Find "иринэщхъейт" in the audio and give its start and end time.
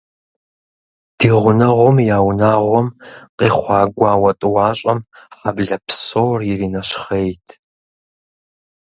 6.51-7.45